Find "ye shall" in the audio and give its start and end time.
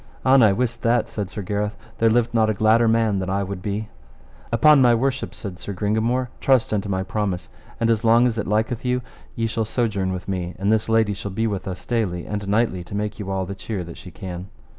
9.35-9.63